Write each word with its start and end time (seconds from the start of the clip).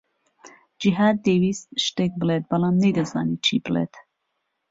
جیھاد 0.81 1.15
دەیویست 1.27 1.69
شتێک 1.85 2.11
بڵێت، 2.21 2.43
بەڵام 2.51 2.75
نەیدەزانی 2.83 3.41
چی 3.45 3.55
بڵێت. 3.65 3.93